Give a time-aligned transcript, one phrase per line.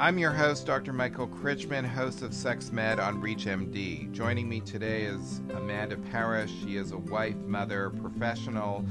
[0.00, 0.92] I'm your host, Dr.
[0.92, 4.12] Michael Krychman, host of Sex Med on ReachMD.
[4.12, 6.52] Joining me today is Amanda Parrish.
[6.62, 8.84] She is a wife, mother, professional,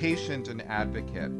[0.00, 1.38] patient, and advocate.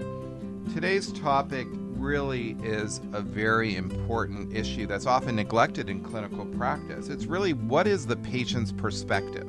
[0.75, 7.09] Today's topic really is a very important issue that's often neglected in clinical practice.
[7.09, 9.49] It's really what is the patient's perspective?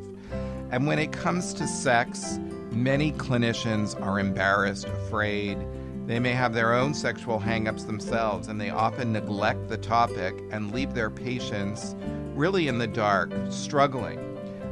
[0.71, 2.39] And when it comes to sex,
[2.71, 5.57] many clinicians are embarrassed, afraid,
[6.06, 10.74] they may have their own sexual hangups themselves, and they often neglect the topic and
[10.74, 11.96] leave their patients
[12.36, 14.20] really in the dark, struggling.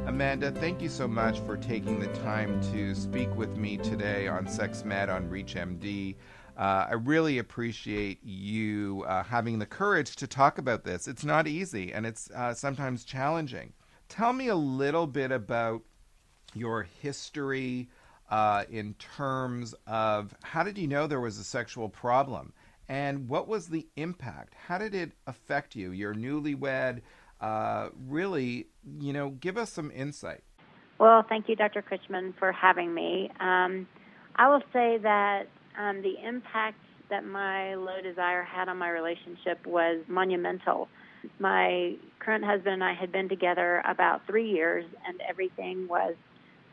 [0.06, 4.46] Amanda, thank you so much for taking the time to speak with me today on
[4.46, 6.14] Sex Med on ReachMD.
[6.56, 11.08] Uh, I really appreciate you uh, having the courage to talk about this.
[11.08, 13.72] It's not easy and it's uh, sometimes challenging.
[14.08, 15.82] Tell me a little bit about
[16.54, 17.88] your history
[18.30, 22.52] uh, in terms of how did you know there was a sexual problem?
[22.88, 24.54] And what was the impact?
[24.54, 25.92] How did it affect you?
[25.92, 27.00] You're newlywed.
[27.40, 28.66] Uh, really,
[29.00, 30.42] you know, give us some insight.
[30.98, 31.82] Well, thank you, Dr.
[31.82, 33.30] Krychman, for having me.
[33.40, 33.86] Um,
[34.36, 36.78] I will say that um, the impact
[37.10, 40.88] that my low desire had on my relationship was monumental.
[41.38, 46.14] My current husband and I had been together about three years, and everything was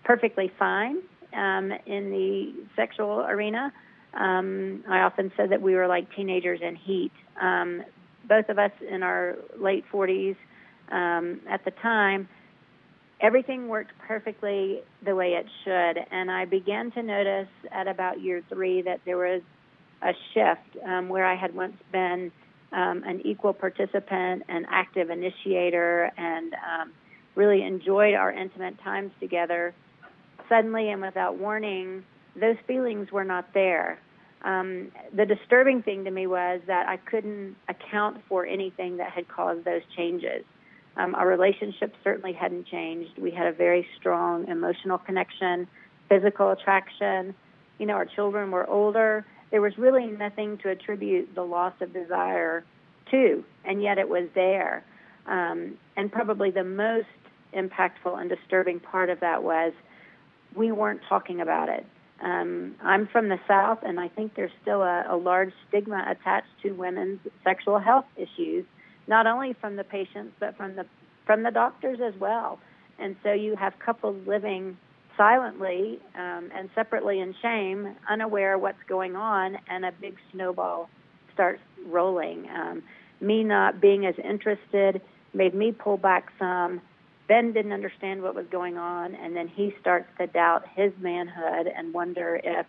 [0.03, 0.97] perfectly fine
[1.33, 3.71] um, in the sexual arena.
[4.13, 7.11] Um, I often said that we were like teenagers in heat.
[7.39, 7.83] Um,
[8.27, 10.35] both of us in our late 40s
[10.91, 12.27] um, at the time,
[13.21, 16.03] everything worked perfectly the way it should.
[16.11, 19.41] And I began to notice at about year three that there was
[20.01, 22.31] a shift um, where I had once been
[22.73, 26.91] um, an equal participant, an active initiator, and um,
[27.35, 29.73] really enjoyed our intimate times together
[30.52, 32.03] suddenly and without warning,
[32.35, 33.99] those feelings were not there.
[34.44, 39.27] Um, the disturbing thing to me was that I couldn't account for anything that had
[39.27, 40.44] caused those changes.
[40.97, 43.17] Um, our relationship certainly hadn't changed.
[43.17, 45.67] We had a very strong emotional connection,
[46.09, 47.33] physical attraction.
[47.78, 49.25] You know, our children were older.
[49.51, 52.66] There was really nothing to attribute the loss of desire
[53.12, 54.83] to, and yet it was there.
[55.28, 57.07] Um, and probably the most
[57.53, 59.73] impactful and disturbing part of that was
[60.56, 61.85] we weren't talking about it.
[62.22, 66.50] Um, I'm from the South, and I think there's still a, a large stigma attached
[66.62, 68.66] to women's sexual health issues,
[69.07, 70.85] not only from the patients but from the
[71.25, 72.59] from the doctors as well.
[73.00, 74.78] And so you have couples living
[75.17, 80.89] silently um, and separately in shame, unaware what's going on, and a big snowball
[81.33, 82.47] starts rolling.
[82.50, 82.83] Um,
[83.19, 85.01] me not being as interested
[85.33, 86.81] made me pull back some
[87.27, 91.67] Ben didn't understand what was going on, and then he starts to doubt his manhood
[91.67, 92.65] and wonder if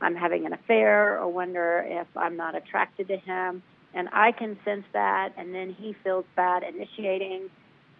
[0.00, 3.62] I'm having an affair or wonder if I'm not attracted to him.
[3.94, 7.50] And I can sense that, and then he feels bad initiating.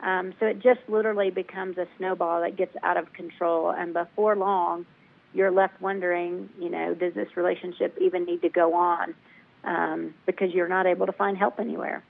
[0.00, 4.36] Um, so it just literally becomes a snowball that gets out of control, and before
[4.36, 4.84] long,
[5.32, 9.14] you're left wondering, you know, does this relationship even need to go on?
[9.64, 12.04] Um, because you're not able to find help anywhere.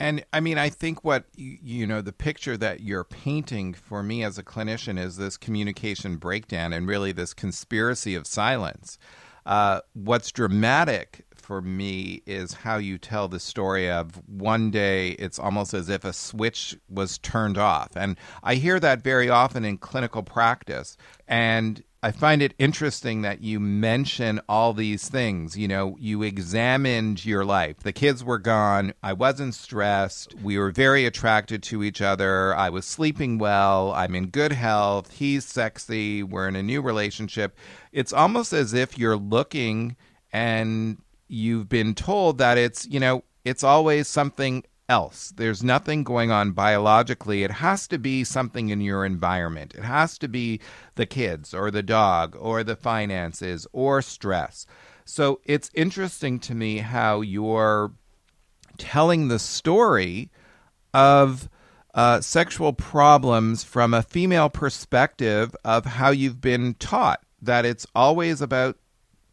[0.00, 4.24] And I mean, I think what you know, the picture that you're painting for me
[4.24, 8.98] as a clinician is this communication breakdown and really this conspiracy of silence.
[9.44, 15.38] Uh, what's dramatic for me is how you tell the story of one day it's
[15.38, 17.94] almost as if a switch was turned off.
[17.94, 20.96] And I hear that very often in clinical practice.
[21.28, 25.58] And I find it interesting that you mention all these things.
[25.58, 27.80] You know, you examined your life.
[27.80, 28.94] The kids were gone.
[29.02, 30.34] I wasn't stressed.
[30.42, 32.54] We were very attracted to each other.
[32.56, 33.92] I was sleeping well.
[33.92, 35.12] I'm in good health.
[35.12, 36.22] He's sexy.
[36.22, 37.58] We're in a new relationship.
[37.92, 39.94] It's almost as if you're looking
[40.32, 45.32] and you've been told that it's, you know, it's always something else.
[45.36, 47.44] There's nothing going on biologically.
[47.44, 49.74] It has to be something in your environment.
[49.74, 50.60] It has to be
[50.96, 54.66] the kids or the dog or the finances or stress.
[55.04, 57.92] So it's interesting to me how you're
[58.78, 60.30] telling the story
[60.92, 61.48] of
[61.94, 68.40] uh, sexual problems from a female perspective of how you've been taught that it's always
[68.40, 68.76] about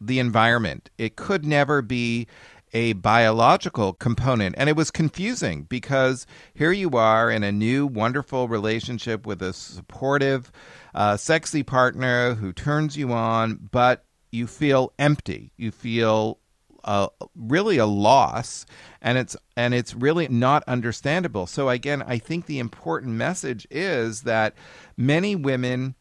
[0.00, 0.90] the environment.
[0.98, 2.26] It could never be
[2.72, 4.54] a biological component.
[4.58, 9.52] And it was confusing because here you are in a new, wonderful relationship with a
[9.52, 10.52] supportive,
[10.94, 15.52] uh, sexy partner who turns you on, but you feel empty.
[15.56, 16.38] You feel
[16.84, 18.64] uh, really a loss,
[19.02, 21.46] and it's and it's really not understandable.
[21.46, 24.54] So again, I think the important message is that
[24.96, 25.96] many women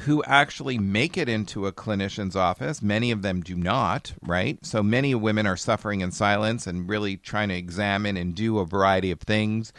[0.00, 2.82] who actually make it into a clinician's office.
[2.82, 4.64] Many of them do not, right?
[4.64, 8.66] So many women are suffering in silence and really trying to examine and do a
[8.66, 9.72] variety of things.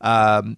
[0.00, 0.56] Um,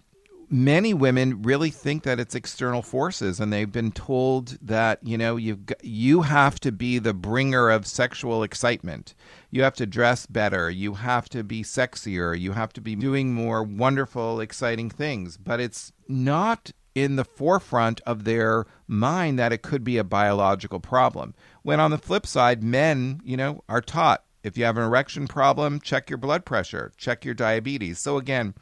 [0.49, 5.35] many women really think that it's external forces and they've been told that you know
[5.35, 9.13] you you have to be the bringer of sexual excitement
[9.51, 13.31] you have to dress better you have to be sexier you have to be doing
[13.31, 19.61] more wonderful exciting things but it's not in the forefront of their mind that it
[19.61, 21.33] could be a biological problem.
[21.63, 25.27] When on the flip side, men, you know, are taught if you have an erection
[25.27, 27.99] problem, check your blood pressure, check your diabetes.
[27.99, 28.53] So again,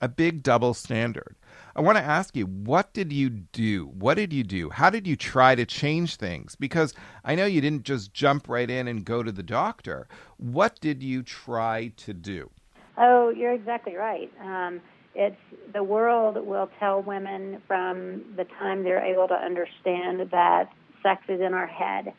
[0.00, 1.36] a big double standard.
[1.76, 3.86] I want to ask you, what did you do?
[3.86, 4.70] What did you do?
[4.70, 6.56] How did you try to change things?
[6.56, 6.94] Because
[7.24, 10.08] I know you didn't just jump right in and go to the doctor.
[10.36, 12.50] What did you try to do?
[12.98, 14.30] Oh, you're exactly right.
[14.42, 14.80] Um,
[15.14, 15.36] it's
[15.72, 20.70] the world will tell women from the time they're able to understand that
[21.02, 22.12] sex is in our head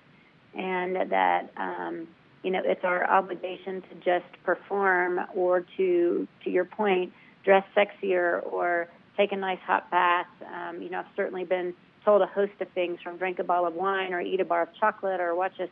[0.54, 2.08] and that um,
[2.44, 8.46] you know it's our obligation to just perform or to to your point dress sexier
[8.52, 10.28] or take a nice hot bath.
[10.54, 11.74] Um, you know I've certainly been
[12.04, 14.64] told a host of things from drink a bottle of wine or eat a bar
[14.64, 15.68] of chocolate or watch a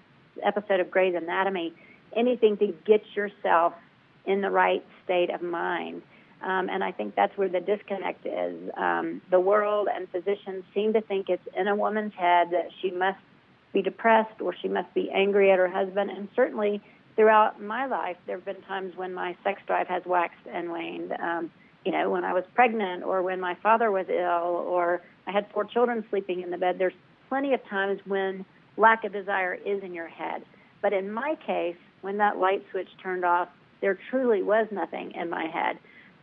[0.45, 1.74] episode of Grey's Anatomy.
[2.16, 3.74] Anything to get yourself
[4.25, 6.01] in the right state of mind
[6.42, 8.70] um, and I think that's where the disconnect is.
[8.78, 12.92] Um, the world and physicians seem to think it's in a woman's head that she
[12.92, 13.20] must
[13.74, 16.10] be depressed or she must be angry at her husband.
[16.10, 16.82] And certainly
[17.16, 21.12] throughout my life, there have been times when my sex drive has waxed and waned.
[21.12, 21.52] Um,
[21.86, 25.46] you know, when I was pregnant or when my father was ill or I had
[25.54, 26.78] four children sleeping in the bed.
[26.78, 26.94] There's
[27.30, 28.46] plenty of times when
[28.78, 30.44] lack of desire is in your head.
[30.82, 33.50] But in my case, when that light switch turned off,
[33.82, 35.78] there truly was nothing in my head.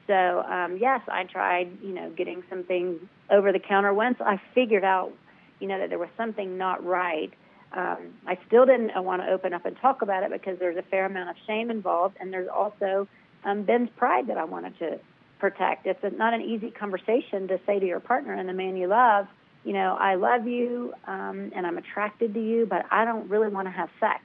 [0.06, 3.00] So um, yes, I tried, you know, getting some things
[3.30, 3.92] over the counter.
[3.92, 5.12] Once I figured out,
[5.60, 7.32] you know, that there was something not right,
[7.72, 10.82] um, I still didn't want to open up and talk about it because there's a
[10.82, 13.08] fair amount of shame involved, and there's also
[13.44, 14.98] um, Ben's pride that I wanted to
[15.38, 15.86] protect.
[15.86, 18.86] It's a, not an easy conversation to say to your partner and the man you
[18.86, 19.26] love,
[19.64, 23.48] you know, I love you um, and I'm attracted to you, but I don't really
[23.48, 24.22] want to have sex.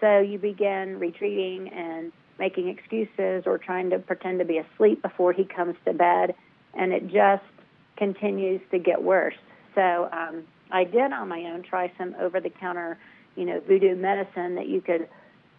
[0.00, 5.32] So you begin retreating and making excuses or trying to pretend to be asleep before
[5.32, 6.34] he comes to bed,
[6.74, 7.44] and it just
[7.96, 9.34] continues to get worse.
[9.74, 12.98] So um, I did on my own try some over-the-counter,
[13.36, 15.08] you know, voodoo medicine that you could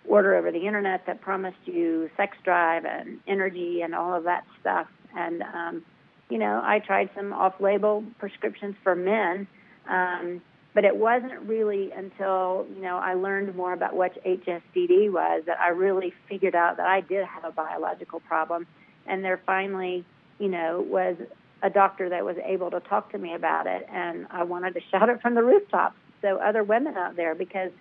[0.05, 4.43] order over the internet that promised you sex drive and energy and all of that
[4.59, 4.87] stuff.
[5.15, 5.85] And um,
[6.29, 9.47] you know, I tried some off-label prescriptions for men.
[9.87, 10.41] Um,
[10.73, 15.59] but it wasn't really until you know I learned more about what HSDD was that
[15.59, 18.65] I really figured out that I did have a biological problem,
[19.05, 20.05] and there finally,
[20.39, 21.15] you know, was
[21.61, 24.81] a doctor that was able to talk to me about it, and I wanted to
[24.91, 25.95] shout it from the rooftops.
[26.21, 27.71] So other women out there because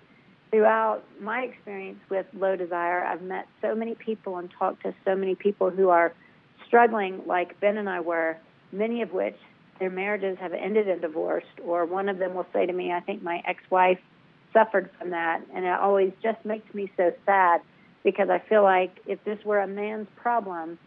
[0.50, 5.14] throughout my experience with low desire, I've met so many people and talked to so
[5.14, 6.12] many people who are
[6.66, 8.36] struggling like Ben and I were,
[8.72, 9.36] many of which
[9.82, 13.00] their marriages have ended in divorce, or one of them will say to me, I
[13.00, 13.98] think my ex wife
[14.52, 15.42] suffered from that.
[15.52, 17.62] And it always just makes me so sad
[18.04, 20.78] because I feel like if this were a man's problem,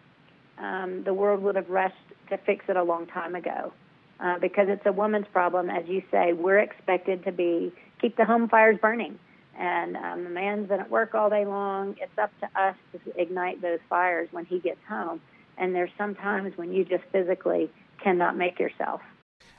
[0.57, 1.95] um, the world would have rushed
[2.29, 3.73] to fix it a long time ago.
[4.17, 8.23] Uh, because it's a woman's problem, as you say, we're expected to be keep the
[8.23, 9.19] home fires burning,
[9.59, 11.97] and um, the man's been at work all day long.
[11.99, 15.19] It's up to us to ignite those fires when he gets home.
[15.57, 17.69] And there's some times when you just physically
[18.03, 19.01] cannot make yourself.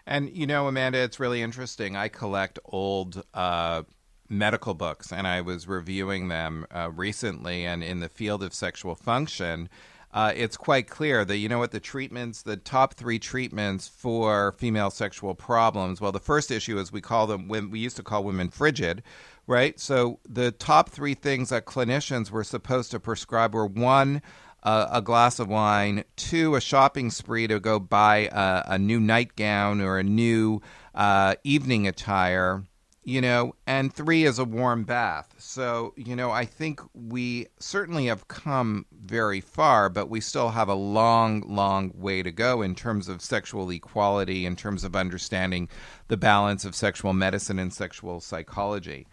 [0.07, 1.97] And you know, Amanda, it's really interesting.
[1.97, 3.83] I collect old uh,
[4.29, 7.65] medical books, and I was reviewing them uh, recently.
[7.65, 9.69] And in the field of sexual function,
[10.13, 14.53] uh, it's quite clear that you know what the treatments, the top three treatments for
[14.53, 16.01] female sexual problems.
[16.01, 19.03] Well, the first issue is we call them when we used to call women frigid,
[19.47, 19.79] right?
[19.79, 24.23] So the top three things that clinicians were supposed to prescribe were one
[24.67, 28.99] a, a glass of wine, two, a shopping spree to go buy a, a new
[28.99, 30.61] nightgown or a new
[30.95, 32.65] uh, evening attire,
[33.05, 35.33] you know, and three is a warm bath.
[35.39, 40.69] So, you know, I think we certainly have come very far, but we still have
[40.69, 45.69] a long, long way to go in terms of sexual equality, in terms of understanding
[46.09, 49.07] the balance of sexual medicine and sexual psychology.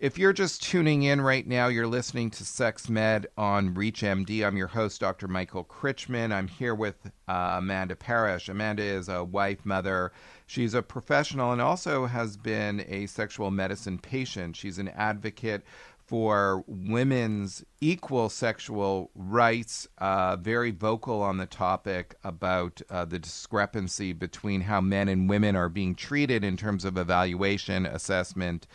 [0.00, 4.42] If you're just tuning in right now, you're listening to Sex Med on ReachMD.
[4.46, 5.28] I'm your host, Dr.
[5.28, 6.32] Michael Krychman.
[6.32, 8.48] I'm here with uh, Amanda Parrish.
[8.48, 10.10] Amanda is a wife, mother.
[10.46, 14.56] She's a professional and also has been a sexual medicine patient.
[14.56, 15.64] She's an advocate
[16.06, 24.14] for women's equal sexual rights, uh, very vocal on the topic about uh, the discrepancy
[24.14, 28.66] between how men and women are being treated in terms of evaluation, assessment,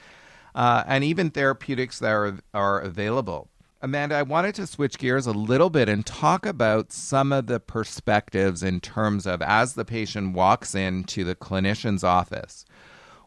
[0.56, 3.50] uh, and even therapeutics that are, are available.
[3.82, 7.60] Amanda, I wanted to switch gears a little bit and talk about some of the
[7.60, 12.66] perspectives in terms of as the patient walks into the clinician's office,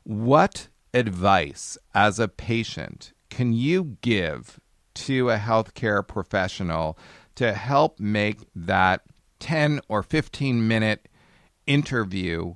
[0.02, 4.58] what advice as a patient can you give
[4.94, 6.98] to a healthcare professional
[7.34, 9.02] to help make that
[9.38, 11.08] 10 or 15 minute
[11.66, 12.54] interview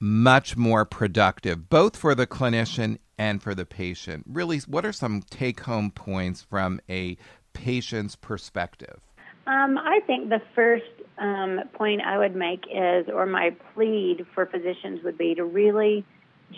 [0.00, 4.24] much more productive, both for the clinician and for the patient?
[4.28, 7.16] Really, what are some take home points from a
[7.52, 9.00] patient's perspective?
[9.46, 10.84] Um, I think the first
[11.18, 16.04] um, point I would make is, or my plead for physicians would be to really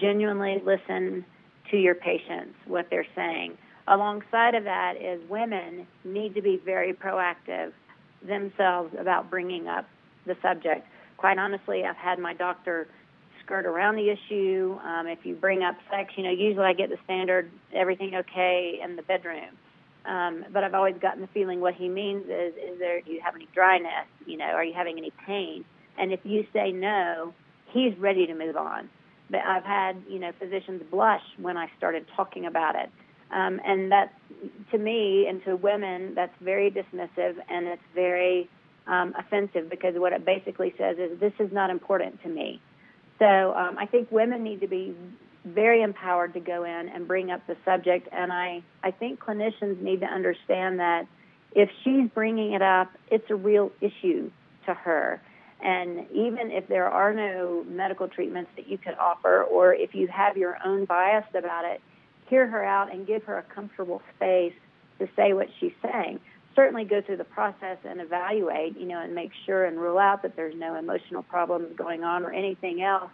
[0.01, 1.25] genuinely listen
[1.71, 3.59] to your patients, what they're saying.
[3.89, 7.73] Alongside of that is women need to be very proactive
[8.27, 9.87] themselves about bringing up
[10.27, 10.87] the subject.
[11.17, 12.89] Quite honestly, I've had my doctor
[13.47, 14.79] skirt around the issue.
[14.85, 18.81] Um, if you bring up sex, you know, usually I get the standard everything okay
[18.83, 19.57] in the bedroom.
[20.05, 23.21] Um, but I've always gotten the feeling what he means is, is there, do you
[23.25, 24.07] have any dryness?
[24.27, 25.65] You know, are you having any pain?
[25.99, 27.35] And if you say no,
[27.73, 28.89] he's ready to move on.
[29.31, 32.91] But I've had, you know, physicians blush when I started talking about it.
[33.33, 34.13] Um, and that,
[34.71, 38.49] to me and to women, that's very dismissive and it's very
[38.87, 42.61] um, offensive because what it basically says is this is not important to me.
[43.19, 44.95] So um, I think women need to be
[45.45, 48.09] very empowered to go in and bring up the subject.
[48.13, 51.07] And I, I think clinicians need to understand that
[51.53, 54.31] if she's bringing it up, it's a real issue
[54.67, 55.21] to her.
[55.63, 60.07] And even if there are no medical treatments that you could offer, or if you
[60.09, 61.81] have your own bias about it,
[62.29, 64.53] hear her out and give her a comfortable space
[64.99, 66.21] to say what she's saying.
[66.57, 70.23] Certainly go through the process and evaluate, you know, and make sure and rule out
[70.23, 73.11] that there's no emotional problems going on or anything else.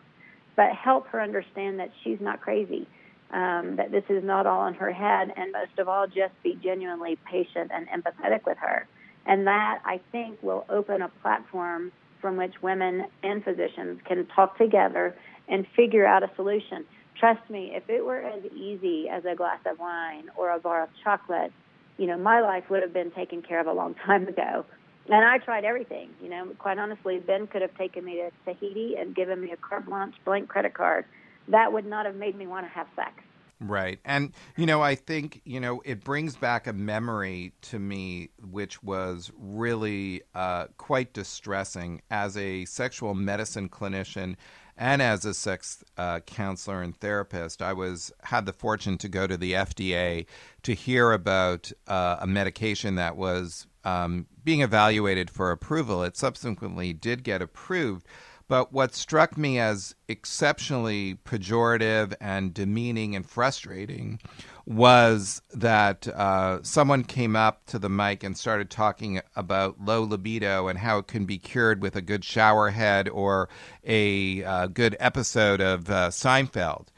[0.57, 2.87] But help her understand that she's not crazy,
[3.33, 6.59] um, that this is not all in her head, and most of all, just be
[6.63, 8.87] genuinely patient and empathetic with her.
[9.27, 14.57] And that, I think, will open a platform from which women and physicians can talk
[14.57, 15.17] together
[15.49, 16.85] and figure out a solution.
[17.19, 20.85] Trust me, if it were as easy as a glass of wine or a bar
[20.85, 21.53] of chocolate,
[21.99, 24.65] you know, my life would have been taken care of a long time ago.
[25.07, 28.95] And I tried everything, you know, quite honestly, Ben could have taken me to Tahiti
[28.97, 31.05] and given me a carte blanche blank credit card.
[31.49, 33.13] That would not have made me want to have sex.
[33.59, 34.01] Right.
[34.05, 38.83] And, you know, I think, you know, it brings back a memory to me, which
[38.83, 44.37] was really uh, quite distressing as a sexual medicine clinician
[44.77, 47.63] and as a sex uh, counselor and therapist.
[47.63, 50.27] I was had the fortune to go to the FDA
[50.63, 56.03] to hear about uh, a medication that was um, being evaluated for approval.
[56.03, 58.07] It subsequently did get approved
[58.53, 64.21] but what struck me as exceptionally pejorative and demeaning and frustrating
[64.67, 70.69] was that uh, someone came up to the mic and started talking about low libido
[70.69, 73.49] and how it can be cured with a good shower head or
[73.85, 76.89] a uh, good episode of uh, Seinfeld.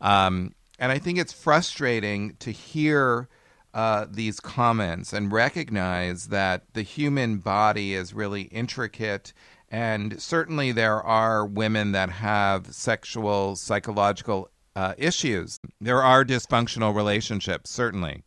[0.00, 3.28] Um, and I think it's frustrating to hear.
[3.72, 9.32] Uh, these comments and recognize that the human body is really intricate
[9.74, 15.58] and certainly there are women that have sexual, psychological uh, issues.
[15.80, 18.22] There are dysfunctional relationships, certainly.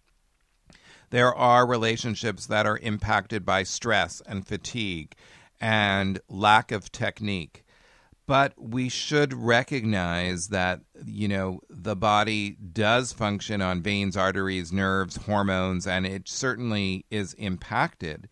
[1.09, 5.15] There are relationships that are impacted by stress and fatigue
[5.59, 7.63] and lack of technique.
[8.25, 15.15] But we should recognize that, you know, the body does function on veins, arteries, nerves,
[15.15, 18.27] hormones, and it certainly is impacted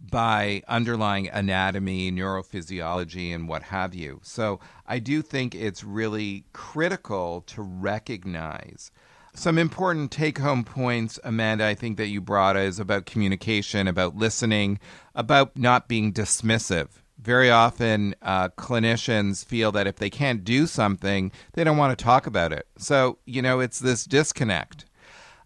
[0.00, 4.20] by underlying anatomy, neurophysiology, and what have you.
[4.22, 8.90] So I do think it's really critical to recognize.
[9.36, 14.16] Some important take home points, Amanda, I think that you brought is about communication, about
[14.16, 14.78] listening,
[15.14, 16.88] about not being dismissive.
[17.18, 22.04] Very often, uh, clinicians feel that if they can't do something, they don't want to
[22.04, 22.66] talk about it.
[22.78, 24.84] So, you know, it's this disconnect.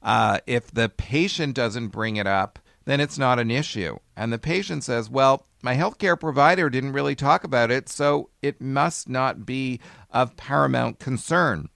[0.02, 3.98] Uh, if the patient doesn't bring it up, then it's not an issue.
[4.16, 8.62] And the patient says, well, my healthcare provider didn't really talk about it, so it
[8.62, 9.78] must not be
[10.10, 11.68] of paramount concern.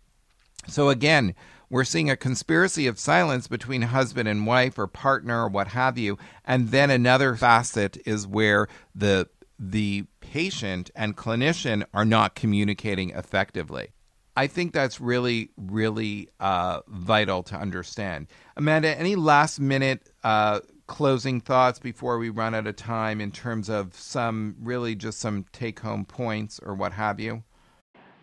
[0.68, 1.34] So again,
[1.68, 5.98] we're seeing a conspiracy of silence between husband and wife or partner or what have
[5.98, 6.16] you.
[6.46, 9.28] And then another facet is where the
[9.58, 13.88] the patient and clinician are not communicating effectively.
[14.34, 18.28] I think that's really, really uh, vital to understand.
[18.56, 20.60] Amanda, any last minute uh,
[20.92, 25.46] closing thoughts before we run out of time in terms of some really just some
[25.50, 27.42] take home points or what have you?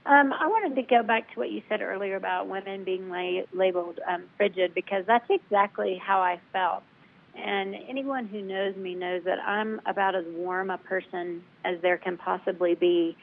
[0.05, 3.41] Um, I wanted to go back to what you said earlier about women being la-
[3.53, 6.83] labeled um, frigid because that's exactly how I felt.
[7.35, 11.97] And anyone who knows me knows that I'm about as warm a person as there
[11.97, 13.17] can possibly be.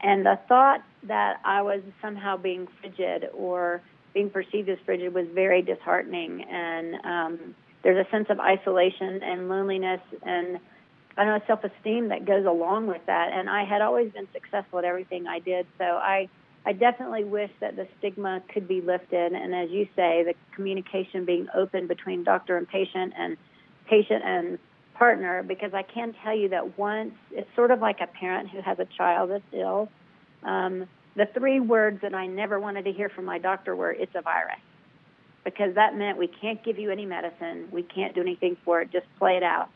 [0.00, 3.82] And the thought that I was somehow being frigid or
[4.14, 6.44] being perceived as frigid was very disheartening.
[6.44, 10.58] And um, there's a sense of isolation and loneliness and
[11.16, 13.32] I don't know self-esteem that goes along with that.
[13.32, 16.28] And I had always been successful at everything I did, so I
[16.64, 19.32] I definitely wish that the stigma could be lifted.
[19.32, 23.36] And as you say, the communication being open between doctor and patient and
[23.88, 24.58] patient and
[24.94, 28.60] partner because I can tell you that once it's sort of like a parent who
[28.60, 29.88] has a child that's ill.
[30.44, 30.86] Um,
[31.16, 34.22] the three words that I never wanted to hear from my doctor were "it's a
[34.22, 34.60] virus,"
[35.44, 38.92] because that meant we can't give you any medicine, we can't do anything for it,
[38.92, 39.68] just play it out.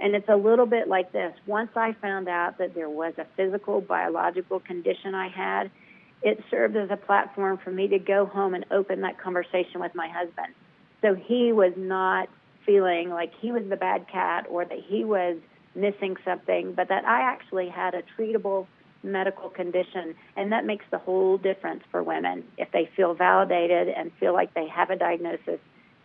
[0.00, 1.32] And it's a little bit like this.
[1.46, 5.70] Once I found out that there was a physical, biological condition I had,
[6.22, 9.94] it served as a platform for me to go home and open that conversation with
[9.94, 10.54] my husband.
[11.00, 12.28] So he was not
[12.66, 15.36] feeling like he was the bad cat or that he was
[15.74, 18.66] missing something, but that I actually had a treatable
[19.04, 20.14] medical condition.
[20.36, 22.44] And that makes the whole difference for women.
[22.58, 25.60] If they feel validated and feel like they have a diagnosis,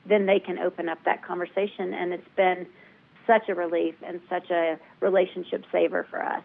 [0.05, 1.93] then they can open up that conversation.
[1.93, 2.67] And it's been
[3.25, 6.43] such a relief and such a relationship saver for us.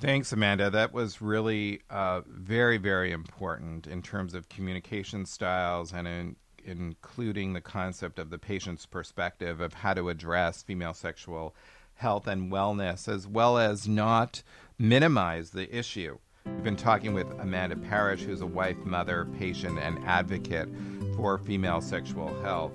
[0.00, 0.70] Thanks, Amanda.
[0.70, 7.54] That was really uh, very, very important in terms of communication styles and in including
[7.54, 11.54] the concept of the patient's perspective of how to address female sexual
[11.94, 14.42] health and wellness, as well as not
[14.78, 16.16] minimize the issue.
[16.44, 20.68] We've been talking with Amanda Parrish, who's a wife, mother, patient, and advocate
[21.16, 22.72] for female sexual health.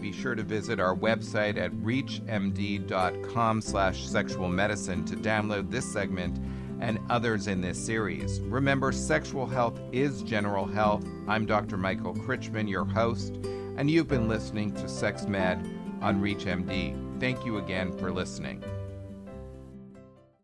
[0.00, 6.38] Be sure to visit our website at reachmd.com slash sexual medicine to download this segment
[6.80, 8.40] and others in this series.
[8.40, 11.06] Remember, sexual health is general health.
[11.26, 11.78] I'm Dr.
[11.78, 13.36] Michael Krychman, your host,
[13.78, 15.58] and you've been listening to Sex Med
[16.02, 17.18] on ReachMD.
[17.18, 18.62] Thank you again for listening.